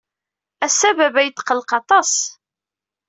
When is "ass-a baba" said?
0.65-1.21